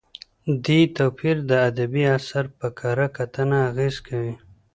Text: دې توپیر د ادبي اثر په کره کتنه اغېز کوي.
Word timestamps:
دې 0.65 0.79
توپیر 0.97 1.35
د 1.49 1.51
ادبي 1.69 2.03
اثر 2.17 2.45
په 2.59 2.67
کره 2.79 3.07
کتنه 3.17 3.57
اغېز 3.69 3.95
کوي. 4.07 4.35